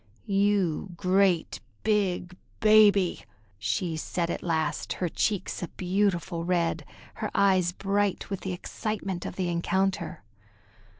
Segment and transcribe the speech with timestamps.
[0.25, 3.21] "You great big baby!"
[3.59, 6.85] she said at last, her cheeks a beautiful red,
[7.21, 10.23] her eyes bright with the excitement of the encounter.